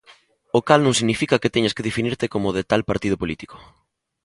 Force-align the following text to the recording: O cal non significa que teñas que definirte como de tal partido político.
O 0.57 0.59
cal 0.67 0.81
non 0.83 0.97
significa 0.99 1.41
que 1.41 1.53
teñas 1.55 1.75
que 1.75 1.87
definirte 1.89 2.31
como 2.33 2.55
de 2.57 2.63
tal 2.71 2.81
partido 2.89 3.15
político. 3.21 3.55